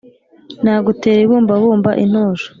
[0.63, 2.47] Nagutera ibumbabumba-Intosho.